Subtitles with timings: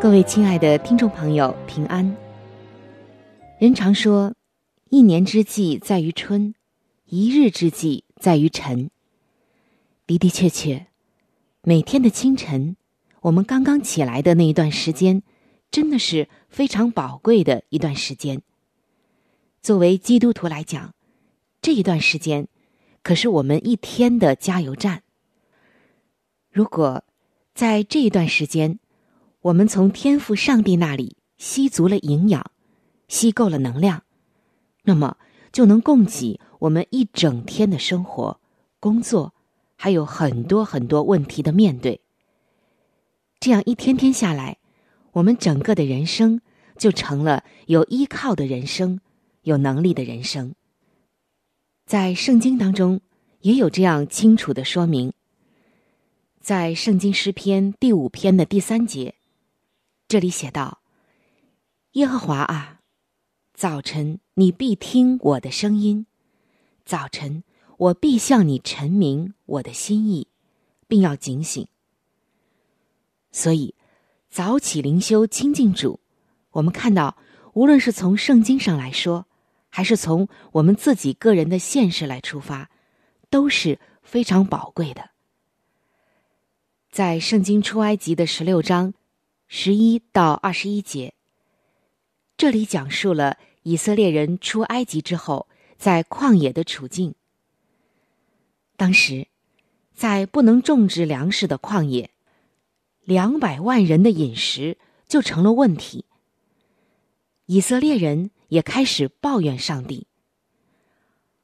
[0.00, 2.16] 各位亲爱的听众朋友，平安。
[3.58, 4.32] 人常说，
[4.90, 6.54] 一年之计在于春。
[7.06, 8.92] 一日之计在于晨。
[10.06, 10.86] 的的确确，
[11.62, 12.76] 每天的清晨，
[13.22, 15.24] 我们刚刚起来的那一段时间，
[15.68, 18.40] 真的是非常宝贵的一段时间。
[19.60, 20.94] 作为基督徒来讲，
[21.60, 22.46] 这一段时间
[23.02, 25.02] 可是我们一天的加油站。
[26.52, 27.02] 如果
[27.52, 28.78] 在这一段时间，
[29.42, 32.50] 我们从天赋上帝那里吸足了营养，
[33.06, 34.02] 吸够了能量，
[34.82, 35.16] 那么
[35.52, 36.40] 就能供给。
[36.60, 38.40] 我们一整天的生活、
[38.80, 39.32] 工作，
[39.76, 42.00] 还有很多很多问题的面对。
[43.38, 44.58] 这样一天天下来，
[45.12, 46.40] 我们整个的人生
[46.76, 48.98] 就成了有依靠的人生，
[49.42, 50.56] 有能力的人生。
[51.86, 53.00] 在圣经当中
[53.42, 55.12] 也有这样清楚的说明，
[56.40, 59.14] 在圣经诗篇第五篇的第三节，
[60.08, 60.80] 这里写道
[61.92, 62.80] ：“耶和华啊，
[63.52, 66.06] 早晨你必听我的声音。”
[66.86, 67.44] 早晨，
[67.76, 70.28] 我必向你陈明我的心意，
[70.86, 71.68] 并要警醒。
[73.30, 73.74] 所以，
[74.30, 76.00] 早起灵修亲近主，
[76.52, 77.18] 我们看到，
[77.52, 79.26] 无论是从圣经上来说，
[79.68, 82.70] 还是从我们自己个人的现实来出发，
[83.28, 85.10] 都是非常宝贵的。
[86.90, 88.94] 在圣经出埃及的十六章
[89.48, 91.14] 十一到二十一节，
[92.36, 95.48] 这里讲述了以色列人出埃及之后。
[95.78, 97.14] 在旷野的处境，
[98.76, 99.28] 当时
[99.94, 102.10] 在不能种植粮食的旷野，
[103.04, 104.76] 两百万人的饮食
[105.06, 106.04] 就成了问题。
[107.46, 110.08] 以色列人也开始抱怨上帝，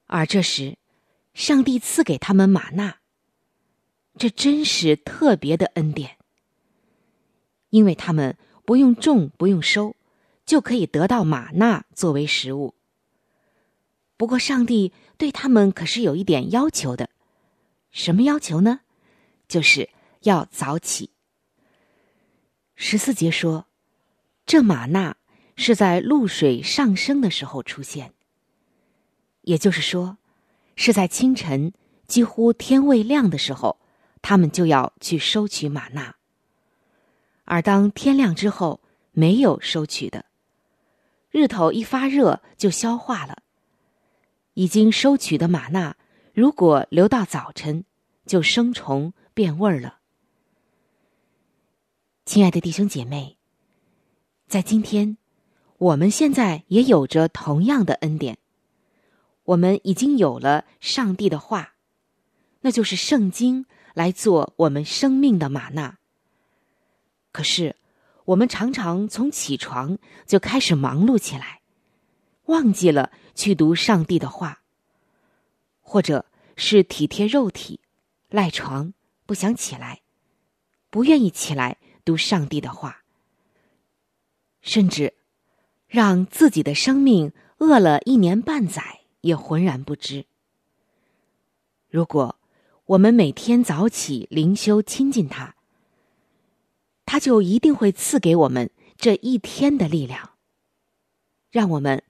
[0.07, 0.79] 而这时，
[1.33, 2.97] 上帝赐给他们玛纳，
[4.19, 6.19] 这真是特别的恩典，
[7.75, 9.97] 因为他们不用种不用收，
[10.47, 12.73] 就可以得到玛纳作为食物。
[14.17, 17.11] 不过，上帝对他们可是有一点要求的，
[17.91, 18.83] 什么要求呢？
[19.49, 19.91] 就是
[20.21, 21.11] 要早起。
[22.77, 23.67] 十四节说，
[24.47, 25.17] 这玛纳
[25.57, 28.13] 是在露水上升的时候出现，
[29.41, 30.19] 也就是说，
[30.77, 31.73] 是在清晨
[32.07, 33.81] 几乎天未亮的时候，
[34.23, 36.15] 他们就要去收取玛纳。
[37.45, 38.81] 而当天亮之后，
[39.13, 40.25] 没有收取的，
[41.31, 43.43] 日头一发热就消化了。
[44.55, 45.97] 已经收取的玛纳，
[46.33, 47.85] 如果留到早晨，
[48.25, 49.99] 就生虫变味儿了。
[52.25, 53.37] 亲爱的弟兄姐妹，
[54.47, 55.19] 在今天，
[55.77, 58.39] 我们现在也有着同样的恩典，
[59.43, 61.75] 我们已经有了上帝的话，
[62.61, 65.99] 那就是圣经来做我们生命的玛纳。
[67.35, 67.75] 可是，
[68.27, 71.63] 我们常常从起床就开始忙碌起来，
[72.45, 73.11] 忘记了。
[73.35, 74.63] 去读上帝的话，
[75.81, 76.25] 或者
[76.55, 77.81] 是体贴肉体，
[78.29, 78.95] 赖床
[79.27, 80.03] 不想起来，
[80.89, 83.03] 不愿意起来读上帝的话，
[84.61, 85.15] 甚至
[85.89, 90.27] 让自己的生命饿了一年半载也浑然不知。
[91.91, 92.39] 如果
[92.87, 95.54] 我们每天早起灵修亲近他，
[97.15, 100.31] 他就一定会赐给我们这一天的力量，
[101.53, 102.03] 让我们。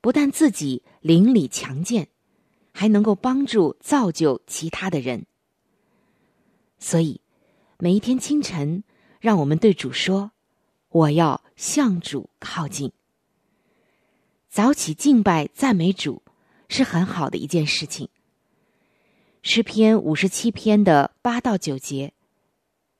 [0.00, 2.06] 不但自己灵里强健，
[2.72, 5.26] 还能够帮助造就其他的人。
[6.78, 7.20] 所以，
[7.78, 8.84] 每一天清晨，
[9.18, 10.30] 让我们对主说
[10.90, 12.92] ：“我要向主靠近。”
[14.48, 16.22] 早起敬拜赞美主
[16.68, 18.08] 是很好的一件事情。
[19.42, 22.12] 诗篇五十七篇的八到九节，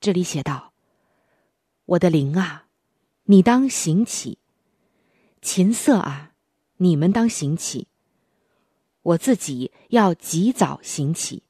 [0.01, 0.72] 这里写道
[1.93, 2.69] ：“我的灵啊，
[3.25, 4.39] 你当行起；
[5.43, 6.33] 琴瑟啊，
[6.79, 7.87] 你们当行起。
[9.03, 11.43] 我自己要及早行起。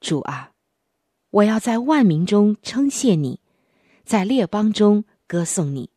[0.00, 0.52] 主啊，
[1.30, 3.38] 我要在万民中称谢你，
[4.04, 5.90] 在列邦中歌颂你。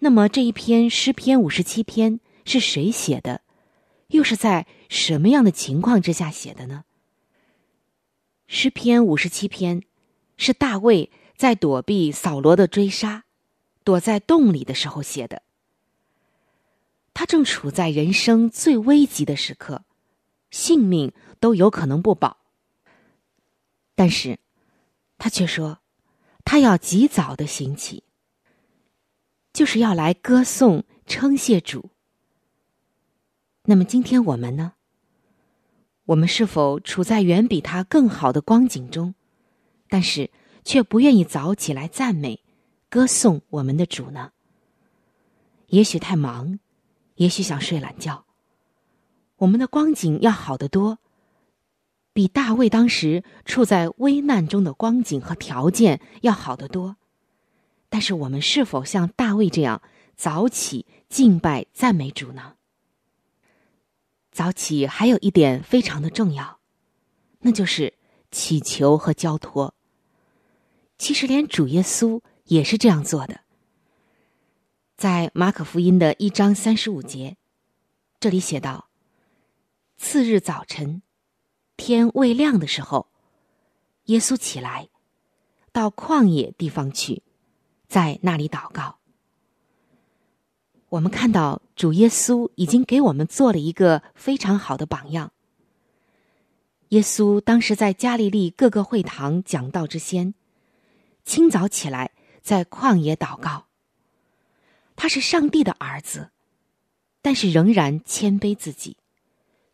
[0.00, 3.40] 那么这一篇诗篇五十七篇是谁写的？
[4.08, 6.84] 又是在什么样的情况之下写的呢？
[8.46, 9.82] 诗篇五十七篇
[10.36, 13.24] 是大卫在躲避扫罗的追杀，
[13.84, 15.42] 躲在洞里的时候写的。
[17.14, 19.84] 他正处在人生最危急的时刻，
[20.50, 22.38] 性命都有可能不保。
[23.94, 24.38] 但是，
[25.16, 25.78] 他却说，
[26.44, 28.04] 他要及早的兴起，
[29.52, 31.90] 就是要来歌颂称谢主。
[33.62, 34.74] 那么今天我们呢？
[36.04, 39.14] 我们是否处在远比他更好的光景中，
[39.88, 40.30] 但是
[40.66, 42.42] 却不愿意早起来赞美、
[42.90, 44.32] 歌颂我们的主呢？
[45.68, 46.58] 也许太忙，
[47.14, 48.24] 也许想睡懒觉。
[49.36, 50.98] 我们的光景要好得多，
[52.12, 56.96] 比大卫当时处在危难中的光景和条件要好得多。
[57.88, 59.80] 但是我们是否像大卫这样
[60.16, 62.54] 早起敬拜、赞美主呢？
[64.32, 66.58] 早起还有一点非常的重要，
[67.38, 67.94] 那就是
[68.32, 69.75] 祈求和交托。
[70.98, 73.40] 其实连主耶稣也是这样做的。
[74.96, 77.36] 在马可福音的一章三十五节，
[78.18, 78.88] 这里写道
[79.98, 81.02] ：“次日早晨，
[81.76, 83.08] 天未亮的时候，
[84.06, 84.88] 耶稣起来，
[85.70, 87.22] 到旷野地方去，
[87.86, 88.98] 在那里祷告。”
[90.88, 95.32] 我们看到主耶稣已经给我们做了一个非常好的榜样。
[96.90, 100.32] 耶稣当时在加利利各个会堂讲道之先，
[101.26, 103.66] 清早起来在旷野祷告。
[104.94, 106.30] 他是上帝的儿子，
[107.20, 108.96] 但是仍然谦卑自己，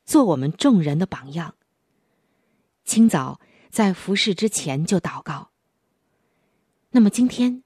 [0.04, 1.54] 做我们众人的榜样。
[2.84, 3.38] 清早
[3.70, 5.50] 在服侍之前就祷告。
[6.90, 7.62] 那么今天，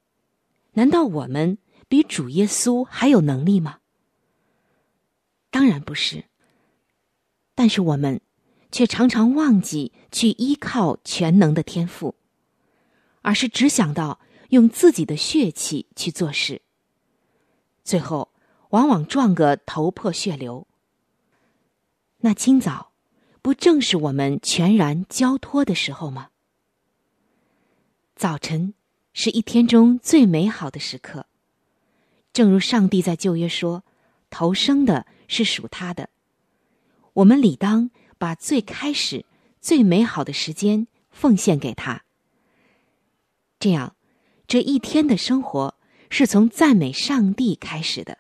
[0.73, 1.57] 难道我们？
[1.89, 3.79] 比主耶稣还有能力吗？
[5.51, 6.25] 当然不是。
[7.55, 8.21] 但是我们
[8.73, 12.17] 却常常忘记去依靠全能的天赋，
[13.27, 14.21] 而是只想到
[14.51, 16.63] 用自己的血气去做事，
[17.83, 18.31] 最后
[18.71, 20.69] 往往撞个头破血流。
[22.19, 22.93] 那清早
[23.43, 26.29] 不正是我们全然交托的时候吗？
[28.15, 28.75] 早晨
[29.13, 31.27] 是一天中最美好的时刻。
[32.33, 33.83] 正如上帝在旧约说
[34.31, 36.11] ：“投生的是属他的。”
[37.15, 39.25] 我们理当把最开始、
[39.61, 42.06] 最美好的时间奉献给他。
[43.59, 43.97] 这样，
[44.47, 45.75] 这一天的生活
[46.11, 48.19] 是从赞美上帝开始的，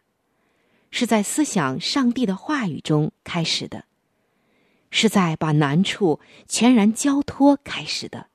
[0.90, 3.84] 是在思想上帝的话语中开始的，
[4.90, 8.28] 是在把难处全然交托开始的。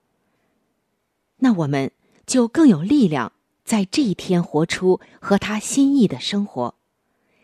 [1.37, 1.91] 那我们
[2.25, 3.33] 就更有力量。
[3.63, 6.75] 在这一天活出和他心意的生活，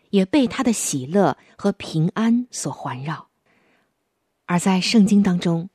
[0.10, 3.30] 也被他的喜乐和平安所环绕。
[4.46, 5.70] 而在圣经当中，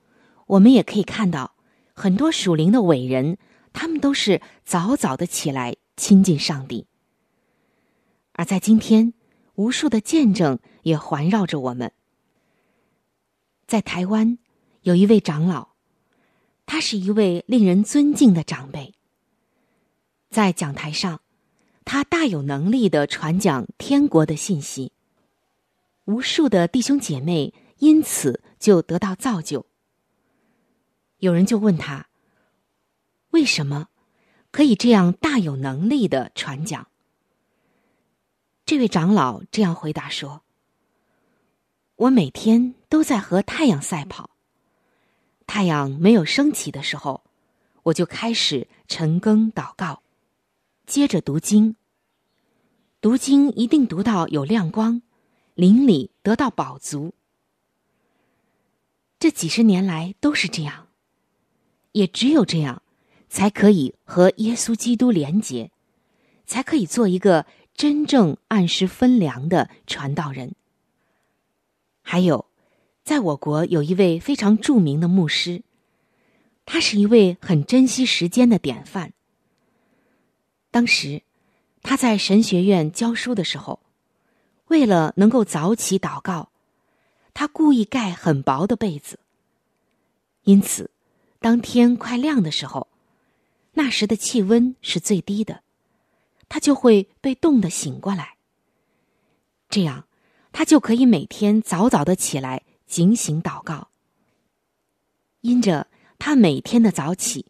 [0.47, 1.55] 我们也可以看到
[1.95, 3.39] 很多属灵的伟人，
[3.73, 6.87] 他们都是早早的起来亲近上帝。
[8.33, 9.13] 而在今天，
[9.55, 11.93] 无数的见证也环绕着我们。
[13.67, 14.39] 在台湾，
[14.83, 15.69] 有一位长老，
[16.67, 18.95] 他是一位令人尊敬的长辈。
[20.31, 21.21] 在讲台上，
[21.85, 24.93] 他大有能力的传讲天国的信息，
[26.07, 29.67] 无数的弟兄姐妹因此就得到造就。
[31.19, 32.07] 有人就问他
[33.33, 33.89] ：“为什么
[34.51, 36.89] 可以这样大有能力的传讲？”
[38.65, 40.43] 这位长老这样回答说
[41.97, 44.31] ：“我每天都在和太阳赛跑，
[45.47, 47.23] 太阳没有升起的时候，
[47.83, 50.03] 我就开始晨更祷告。”
[50.87, 51.77] 接着读经，
[53.01, 55.01] 读经一定读到有亮光，
[55.55, 57.15] 灵里得到饱足。
[59.19, 60.89] 这几十年来都是这样，
[61.93, 62.82] 也只有这样，
[63.33, 65.71] 才可以和耶稣基督连结，
[66.45, 70.55] 才可以做一个真正按时分粮的传道人。
[72.03, 72.45] 还有，
[73.03, 75.63] 在我国有一位非常著名的牧师，
[76.67, 79.15] 他是一位很珍惜时间的典范。
[80.71, 81.23] 当时，
[81.81, 83.81] 他在神学院教书的时候，
[84.67, 86.51] 为了能够早起祷告，
[87.33, 89.19] 他故意盖很薄的被子。
[90.45, 90.91] 因此，
[91.41, 92.89] 当天快亮的时候，
[93.73, 95.63] 那时的气温是最低的，
[96.49, 98.37] 他就会被冻得醒过来。
[99.69, 100.07] 这样，
[100.53, 103.89] 他就可以每天早早的起来警醒祷告。
[105.41, 105.89] 因着
[106.19, 107.47] 他每天的早起，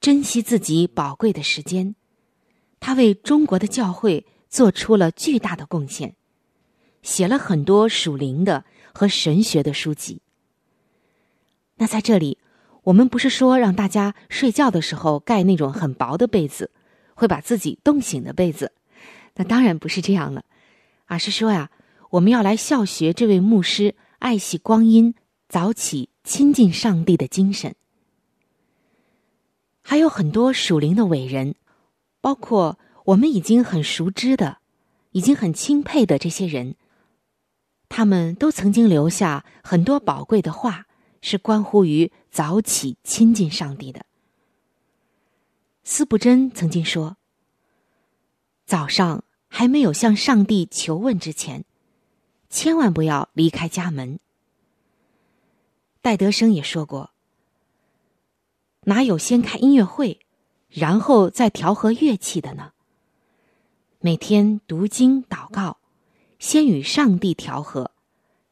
[0.00, 1.94] 珍惜自己宝贵的时间，
[2.78, 6.14] 他为中国的教会做出了巨大的贡献，
[7.02, 10.20] 写了很多属灵的和神学的书籍。
[11.76, 12.36] 那在这里，
[12.84, 16.70] 我们不是说让大家睡觉的时候盖那种很薄的被子，
[17.14, 18.72] 会把自己冻醒的被子，
[19.34, 20.44] 那当然不是这样了，
[21.04, 21.70] 而是说呀，
[22.10, 25.14] 我们要来效学这位牧师爱惜光阴、
[25.48, 27.74] 早起亲近上帝的精神。
[29.82, 31.56] 还有很多属灵的伟人，
[32.20, 34.58] 包括我们已经很熟知的、
[35.12, 36.76] 已经很钦佩的这些人，
[37.88, 40.86] 他们都曾经留下很多宝贵的话。
[41.22, 44.06] 是关乎于早起亲近上帝的。
[45.82, 47.16] 司布真曾经说
[48.64, 51.64] ：“早上还没有向上帝求问之前，
[52.48, 54.20] 千万不要离开家门。”
[56.02, 57.10] 戴德生也说过
[58.84, 60.20] ：“哪有先开音乐会，
[60.68, 62.72] 然后再调和乐器的呢？
[63.98, 65.78] 每天读经祷告，
[66.38, 67.90] 先与上帝调和，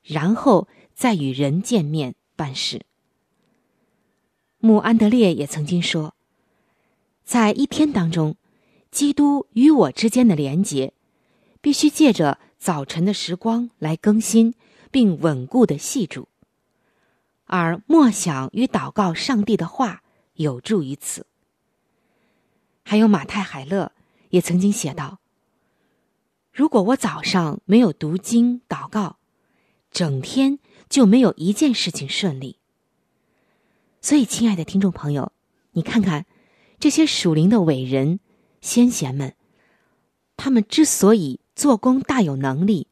[0.02, 2.86] 然后再与人见面。”办事。
[4.60, 6.14] 穆安德烈也曾经说，
[7.24, 8.36] 在一天当中，
[8.92, 10.92] 基督与我之间的连结，
[11.60, 14.54] 必须借着早晨的时光来更新
[14.92, 16.28] 并稳固的系住，
[17.46, 20.04] 而默想与祷告上帝的话
[20.34, 21.26] 有助于此。
[22.84, 23.90] 还有马太海勒
[24.30, 25.18] 也曾经写道
[26.52, 29.18] ：“如果我早上没有读经祷告，
[29.90, 32.58] 整天。”就没有一件事情顺利。
[34.00, 35.32] 所以，亲爱的听众朋友，
[35.72, 36.26] 你看看
[36.78, 38.20] 这些属灵的伟人、
[38.60, 39.34] 先贤们，
[40.36, 42.86] 他们之所以做工大有能力，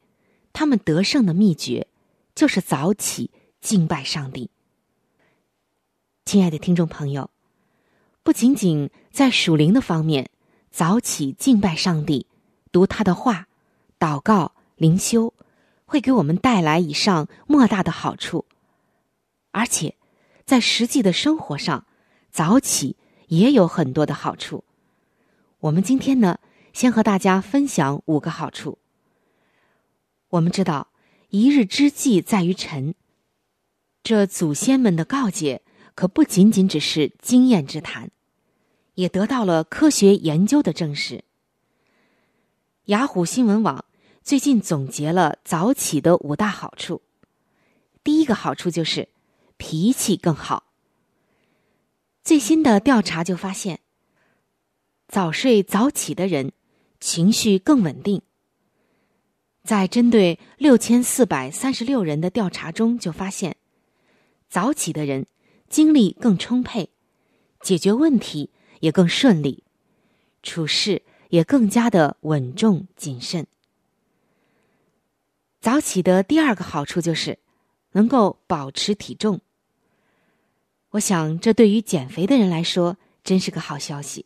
[0.53, 1.87] 他们得胜的秘诀
[2.35, 4.49] 就是早起敬拜上帝。
[6.25, 7.29] 亲爱的听众朋友，
[8.21, 10.29] 不仅仅在属灵的方面
[10.69, 12.27] 早起敬拜上帝、
[12.71, 13.47] 读他的话、
[13.97, 15.33] 祷告、灵修。
[15.87, 18.45] 会给我们带来以上莫大的好处，
[19.51, 19.95] 而且
[20.45, 21.85] 在实际的生活上，
[22.29, 22.97] 早起
[23.29, 24.65] 也有很多的好处。
[25.61, 26.39] 我们今天呢，
[26.73, 28.77] 先和大家分享五个好处。
[30.29, 30.89] 我们知道，
[31.29, 32.93] 一日之计在于晨，
[34.03, 35.61] 这祖先们的告诫
[35.95, 38.11] 可不仅仅只是经验之谈，
[38.95, 41.23] 也得到了科学研究的证实。
[42.87, 43.85] 雅虎新闻网。
[44.27, 47.01] 最近总结了早起的五大好处。
[48.03, 49.07] 第一个好处就是
[49.55, 50.65] 脾气更好。
[52.25, 53.79] 最新的调查就发现，
[55.07, 56.51] 早睡早起的人
[56.99, 58.21] 情绪更稳定。
[59.63, 63.55] 在针对六千四百三十六人的调查中，就发现，
[64.49, 65.25] 早起的人
[65.69, 66.89] 精力更充沛，
[67.61, 68.49] 解决问题
[68.81, 69.63] 也更顺利，
[70.43, 73.47] 处事也更加的稳重谨慎。
[75.59, 77.39] 早起的第二个好处就是
[77.91, 79.41] 能够保持体重。
[80.91, 84.25] 我想，这对于减肥的人来说真是个好消息。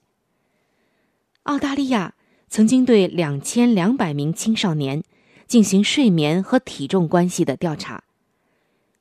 [1.43, 2.13] 澳大利亚
[2.49, 5.03] 曾经对两千两百名青少年
[5.47, 8.03] 进行睡眠和体重关系的调查，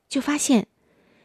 [0.09, 0.69] 就发现，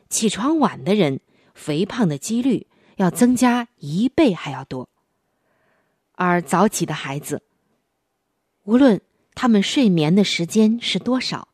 [0.09, 1.21] 起床晚的人
[1.53, 4.89] 肥胖的几率要增加一倍还要多，
[6.13, 7.43] 而早起的孩子，
[8.63, 8.99] 无论。
[9.35, 11.49] 他们睡眠的时间是多少？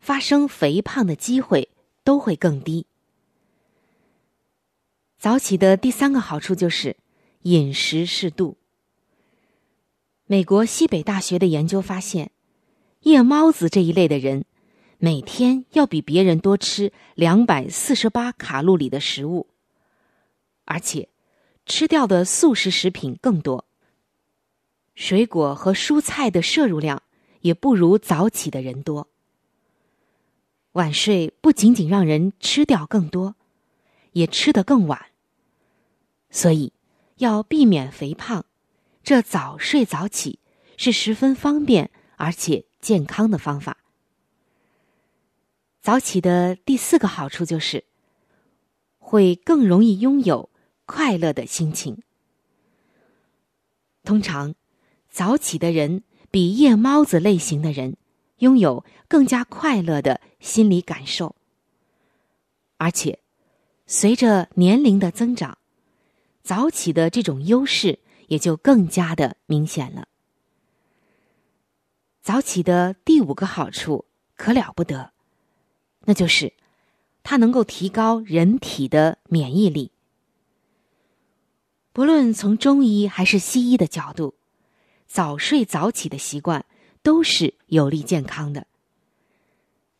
[0.00, 1.70] 发生肥胖的机会
[2.04, 2.86] 都会更低。
[5.18, 6.96] 早起的第三个好处就是
[7.42, 8.56] 饮食适度。
[10.26, 12.30] 美国西北大学的研究发现，
[13.00, 14.44] 夜猫子这一类的人，
[14.98, 19.46] 每天要比别人多吃两百四十八卡路里的食物，
[20.64, 21.08] 而且
[21.64, 23.64] 吃掉的素食食品更多。
[24.98, 27.04] 水果和蔬菜的摄入量
[27.42, 29.06] 也不如早起的人多。
[30.72, 33.36] 晚睡不仅仅让人吃掉更多，
[34.10, 35.06] 也吃得更晚。
[36.30, 36.72] 所以，
[37.18, 38.44] 要避免肥胖，
[39.04, 40.40] 这早睡早起
[40.76, 43.76] 是十分方便而且健康的方法。
[45.80, 47.84] 早起的第四个好处就是，
[48.98, 50.50] 会更容易拥有
[50.86, 52.02] 快乐的心情。
[54.02, 54.56] 通常。
[55.10, 57.96] 早起的人比夜猫子类型的人
[58.38, 61.34] 拥有更加快乐的心理感受，
[62.76, 63.18] 而且
[63.86, 65.58] 随着年龄的增长，
[66.42, 67.98] 早起的这种优势
[68.28, 70.06] 也就更加的明显了。
[72.22, 74.04] 早起的第五个好处
[74.36, 75.12] 可了不得，
[76.04, 76.52] 那就是
[77.22, 79.90] 它能够提高人体的免疫力。
[81.92, 84.34] 不论从中医还是西医的角度，
[85.08, 86.64] 早睡早起的习惯
[87.02, 88.66] 都是有利健康的。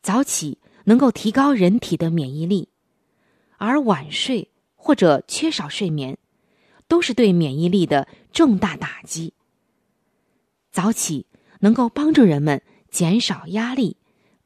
[0.02, 2.68] 早起能够提高人体的免疫力，
[3.56, 6.18] 而晚睡或者缺少睡眠，
[6.86, 9.32] 都是对免疫力的重大打击。
[10.70, 11.26] 早起
[11.60, 13.96] 能够帮助人们减少压力，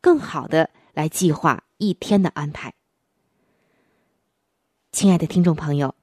[0.01, 2.73] 更好的来计划一天的安排。
[4.93, 5.95] 亲爱的听众朋友。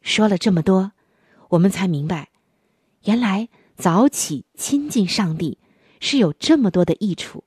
[0.00, 0.90] 说了这么多，
[1.50, 2.30] 我们才明白，
[3.04, 3.48] 原来
[3.82, 5.58] 早起亲近上帝
[5.98, 7.42] 是有这么多的益处，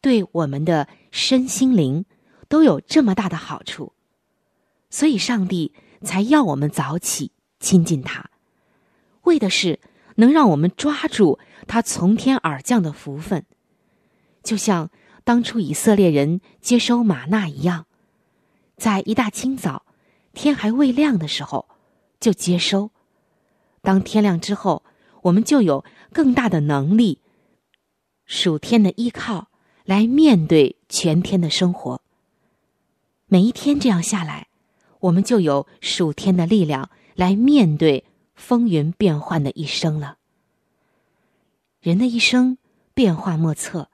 [0.00, 2.06] 对我们的身心灵
[2.48, 3.92] 都有这么大的好处，
[4.88, 8.30] 所以上帝才要我们早起亲近他，
[9.24, 9.78] 为的是
[10.14, 13.44] 能让我们抓住他从天而降的福分，
[14.42, 14.90] 就像
[15.22, 17.84] 当初以色列人接收玛纳一样，
[18.78, 19.84] 在一大清早。
[20.32, 21.68] 天还未亮的时候，
[22.18, 22.88] 就接收；
[23.82, 24.82] 当天亮之后，
[25.26, 27.20] 我们就有更大的能力，
[28.26, 29.48] 数天的依靠
[29.84, 32.00] 来面对全天的生活。
[33.26, 34.46] 每一天这样下来，
[35.00, 38.04] 我们就有数天的力量来面对
[38.34, 40.18] 风云变幻的一生了。
[41.80, 42.58] 人的一生
[42.94, 43.90] 变化莫测，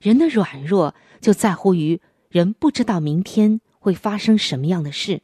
[0.00, 5.22] 人的软弱就在乎于人不知道明天会发生什么样的事。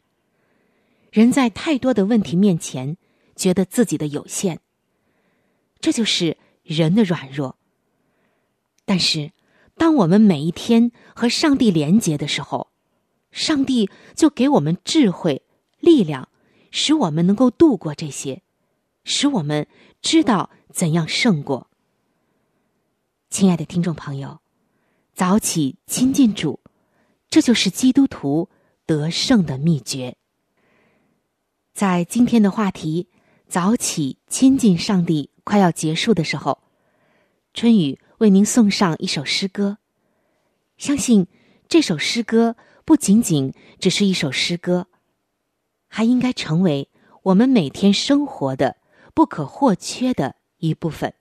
[1.11, 2.97] 人在太多的问题面前，
[3.35, 4.61] 觉得自己的有限，
[5.81, 7.57] 这就是人的软弱。
[8.85, 9.33] 但是，
[9.77, 12.69] 当我们每一天和上帝连结的时候，
[13.31, 15.43] 上帝就给我们智慧、
[15.81, 16.29] 力量，
[16.71, 18.43] 使我们能够度过这些，
[19.05, 19.67] 使我们
[20.01, 21.69] 知道怎样胜过。
[23.29, 24.41] 亲爱的听众朋友，
[25.13, 26.61] 早起亲近主，
[27.29, 28.49] 这就是基督徒
[28.87, 30.17] 得胜的秘诀。
[31.75, 33.09] 在今天的话题
[33.49, 36.59] “早起亲近上帝”快要结束的时候，
[37.55, 39.79] 春雨为您送上一首诗歌。
[40.77, 41.29] 相信
[41.69, 44.89] 这首诗歌不仅仅只是一首诗歌，
[45.87, 46.91] 还应该成为
[47.23, 48.77] 我们每天生活的
[49.15, 51.15] 不可或缺的一部分。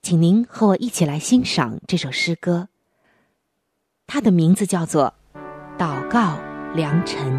[0.00, 2.70] 请您和我一起来欣赏这首诗歌。
[4.06, 5.12] 它的名字叫做
[5.78, 6.40] 《祷告
[6.74, 7.38] 良辰》。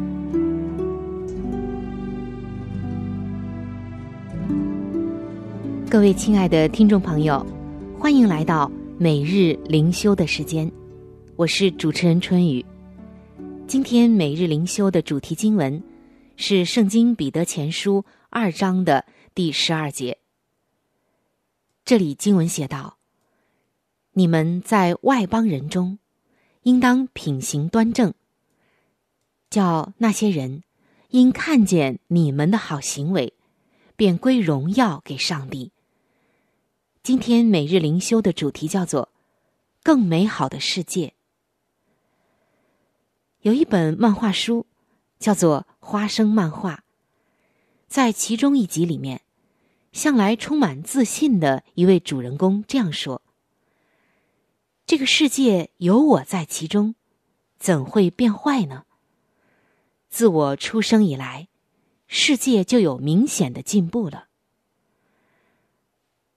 [5.91, 7.45] 各位亲爱的听众朋友，
[7.99, 10.71] 欢迎来到每日灵修的时间，
[11.35, 12.65] 我是主持人春雨。
[13.67, 15.83] 今天每日灵修的主题经文
[16.37, 19.03] 是《圣经彼得前书》二章的
[19.35, 20.17] 第十二节。
[21.83, 22.95] 这里经文写道
[24.15, 25.99] ：“你们在外邦人中，
[26.63, 28.13] 应当品行端正，
[29.49, 30.63] 叫那些人
[31.09, 33.33] 因看见你们的好行为，
[33.97, 35.73] 便归荣耀给上帝。”
[37.03, 39.09] 今天每日灵修的主题叫做
[39.81, 41.15] “更美好的世界”。
[43.41, 44.67] 有一本漫画书，
[45.17, 46.75] 叫做《花生漫画》。
[47.87, 49.23] 在其中一集里面，
[49.91, 53.23] 向来充满自信的一位主人公这样说
[54.85, 56.93] ：“这个世界有我在其中，
[57.57, 58.85] 怎会变坏呢？
[60.07, 61.47] 自我出生以来，
[62.05, 64.27] 世界就有明显的进步了。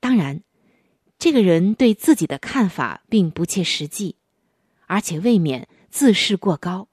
[0.00, 0.42] 当然。”
[1.24, 4.16] 这个人对自己的看法并不切实际，
[4.86, 6.88] 而且未免自视过高。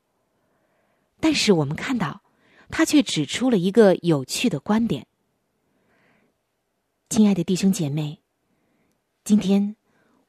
[1.19, 2.21] 但是我们看到，
[2.69, 5.05] 他却指出了一个有趣的观点。
[7.09, 8.21] 亲爱的弟兄姐妹，
[9.25, 9.75] 今天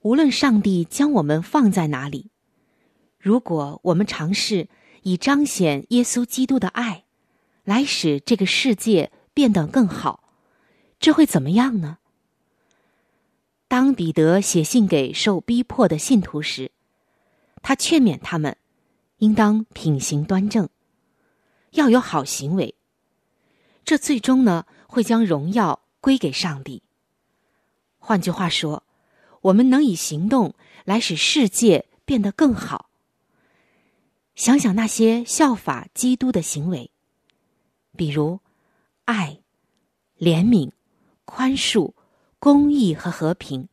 [0.00, 2.32] 无论上帝将我们放在哪里，
[3.20, 4.68] 如果我们尝试
[5.04, 7.04] 以彰显耶稣基督的爱，
[7.62, 10.34] 来使这个世界变得更好，
[10.98, 11.98] 这会怎么样呢？
[13.72, 16.72] 当彼得写信给受逼迫的信徒时，
[17.62, 18.58] 他劝勉他们，
[19.16, 20.68] 应当品行端正，
[21.70, 22.74] 要有好行为。
[23.82, 26.82] 这最终呢，会将荣耀归给上帝。
[27.98, 28.82] 换句话说，
[29.40, 30.54] 我们能以行动
[30.84, 32.90] 来使世界变得更好。
[34.34, 36.90] 想想那些效法基督的行为，
[37.96, 38.40] 比如
[39.06, 39.38] 爱、
[40.18, 40.70] 怜悯、
[41.24, 41.94] 宽恕。
[42.44, 43.68] 公益和和平，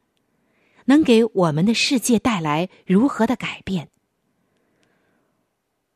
[0.85, 3.89] 能给我们的世界带来如何的改变？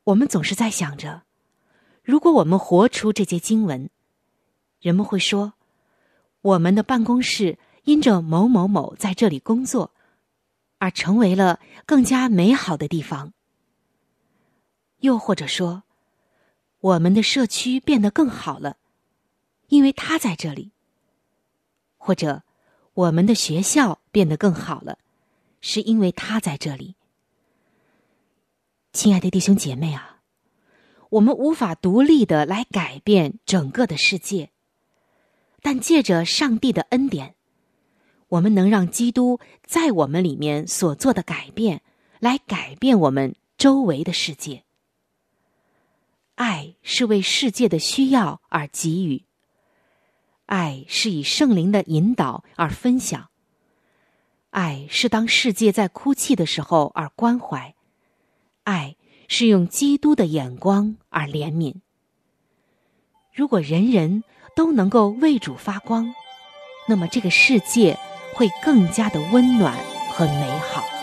[0.06, 1.22] 我们总是在想着，
[2.02, 3.92] 如果我们活出这节经文，
[4.82, 5.54] 人们会说，
[6.42, 9.94] 我们的办公室因着某某某在这里工作，
[10.80, 13.34] 而成为了更加美好的地方。
[15.02, 15.84] 又或者说，
[16.80, 18.78] 我们的社区变得更好了，
[19.68, 20.72] 因为他在这里。
[21.98, 22.42] 或者。
[22.94, 25.00] 我们的学校变得更好了，
[25.62, 26.96] 是因为他在这里。
[28.92, 30.22] 亲爱的弟兄姐妹啊，
[31.10, 34.52] 我们无法独立的来改变整个的世界，
[35.62, 37.34] 但借着上帝的恩典，
[38.28, 41.82] 我们能让基督在我们里面所做的改变，
[42.20, 44.64] 来改变我们周围的世界。
[46.36, 49.24] 爱是为世界的需要而给予。
[50.54, 53.30] 爱是以圣灵的引导而分享，
[54.52, 57.74] 爱是当世界在哭泣的时候而关怀，
[58.64, 58.96] 爱
[59.28, 61.78] 是用基督的眼光而怜悯。
[63.34, 64.24] 如果人人
[64.56, 66.14] 都能够为主发光，
[66.88, 67.98] 那么这个世界
[68.36, 69.76] 会更加的温暖
[70.12, 71.03] 和美好。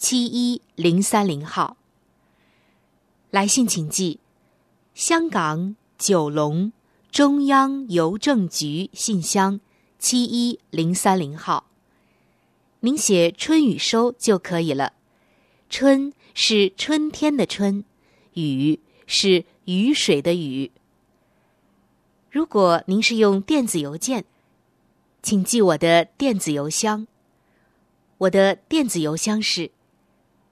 [0.00, 1.76] 七一零三零号。
[3.30, 4.18] 来信请寄：
[4.94, 6.72] 香港九龙。
[7.10, 9.60] 中央邮政局信箱
[9.98, 11.66] 七一零三零号，
[12.80, 14.94] 您写“春雨收”就可以了。
[15.68, 17.84] 春是春天的春，
[18.32, 20.70] 雨是雨水的雨。
[22.30, 24.24] 如果您是用电子邮件，
[25.22, 27.06] 请记我的电子邮箱。
[28.16, 29.72] 我的电子邮箱是